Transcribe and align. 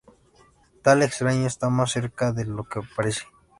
Tal 0.81 1.03
extraño 1.03 1.45
está 1.45 1.69
más 1.69 1.91
cerca 1.91 2.31
de 2.31 2.45
lo 2.45 2.63
que 2.63 2.81
parece. 2.95 3.25